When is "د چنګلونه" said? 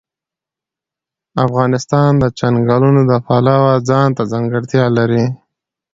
2.23-3.01